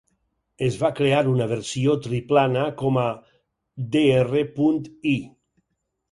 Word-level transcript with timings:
Es 0.67 0.75
va 0.83 0.89
crear 0.99 1.17
una 1.31 1.45
versió 1.51 1.93
triplana 2.05 2.63
com 2.79 2.97
a 3.01 3.03
Dr.I. 3.97 5.13